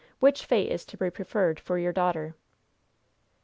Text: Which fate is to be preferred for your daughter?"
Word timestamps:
Which 0.19 0.47
fate 0.47 0.71
is 0.71 0.83
to 0.85 0.97
be 0.97 1.11
preferred 1.11 1.59
for 1.59 1.77
your 1.77 1.93
daughter?" 1.93 2.33